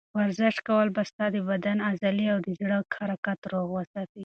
ورزش 0.17 0.55
کول 0.67 0.87
به 0.95 1.01
ستا 1.09 1.25
د 1.35 1.37
بدن 1.49 1.77
عضلې 1.89 2.25
او 2.33 2.39
د 2.45 2.47
زړه 2.59 2.77
حرکت 2.97 3.39
روغ 3.51 3.67
وساتي. 3.73 4.19